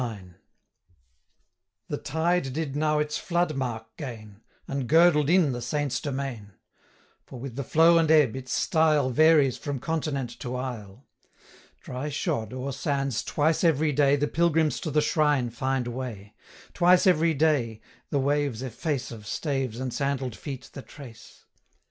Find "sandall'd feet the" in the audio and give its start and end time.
19.91-20.81